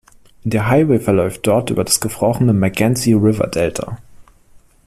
[0.43, 3.99] Der Highway verläuft dort über das gefrorene Mackenzie-River-Delta.